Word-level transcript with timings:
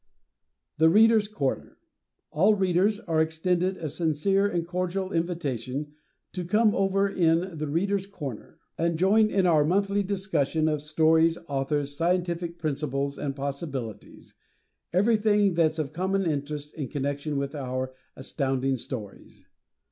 "The 0.79 0.89
Readers' 0.89 1.27
Corner" 1.27 1.77
All 2.31 2.55
Readers 2.55 2.99
are 3.01 3.21
extended 3.21 3.77
a 3.77 3.87
sincere 3.87 4.47
and 4.47 4.65
cordial 4.65 5.13
invitation 5.13 5.93
to 6.33 6.43
"come 6.43 6.73
over 6.73 7.07
in 7.07 7.55
'The 7.59 7.67
Readers' 7.67 8.07
Corner'," 8.07 8.57
and 8.79 8.97
join 8.97 9.29
in 9.29 9.45
our 9.45 9.63
monthly 9.63 10.01
discussion 10.01 10.67
of 10.67 10.81
stories, 10.81 11.37
authors, 11.47 11.95
scientific 11.95 12.57
principles 12.57 13.19
and 13.19 13.35
possibilities 13.35 14.33
everything 14.91 15.53
that's 15.53 15.77
of 15.77 15.93
common 15.93 16.25
interest 16.25 16.73
in 16.73 16.87
connection 16.87 17.37
with 17.37 17.53
our 17.53 17.93
Astounding 18.15 18.77
Stories. 18.77 19.45